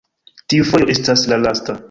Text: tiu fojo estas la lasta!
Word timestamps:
tiu 0.53 0.65
fojo 0.71 0.89
estas 0.95 1.27
la 1.35 1.41
lasta! 1.47 1.79